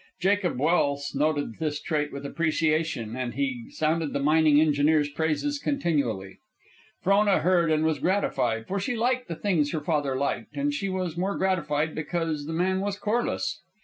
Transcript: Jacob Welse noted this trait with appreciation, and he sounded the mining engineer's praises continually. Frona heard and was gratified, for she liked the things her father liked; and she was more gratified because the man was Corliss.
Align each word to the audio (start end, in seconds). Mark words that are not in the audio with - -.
Jacob 0.19 0.57
Welse 0.59 1.13
noted 1.13 1.59
this 1.59 1.79
trait 1.79 2.11
with 2.11 2.25
appreciation, 2.25 3.15
and 3.15 3.35
he 3.35 3.69
sounded 3.69 4.13
the 4.13 4.19
mining 4.19 4.59
engineer's 4.59 5.09
praises 5.09 5.59
continually. 5.59 6.39
Frona 7.03 7.37
heard 7.37 7.69
and 7.71 7.83
was 7.85 7.99
gratified, 7.99 8.65
for 8.67 8.79
she 8.79 8.95
liked 8.95 9.27
the 9.27 9.35
things 9.35 9.71
her 9.73 9.79
father 9.81 10.15
liked; 10.17 10.57
and 10.57 10.73
she 10.73 10.89
was 10.89 11.17
more 11.17 11.37
gratified 11.37 11.93
because 11.93 12.47
the 12.47 12.51
man 12.53 12.79
was 12.81 12.97
Corliss. 12.97 13.61